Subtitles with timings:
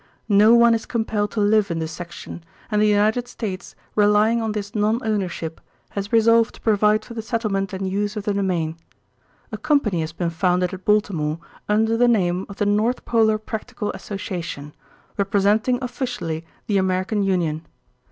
[0.29, 4.53] "No one is compelled to live in this section, and the United States, relying on
[4.53, 8.77] this non ownership, has resolved to provide for the settlement and use of the domain.
[9.51, 11.37] A company has been founded at Baltimore
[11.69, 14.73] under the name of the North Polar Practical Association,
[15.17, 17.67] representing officially the American Union.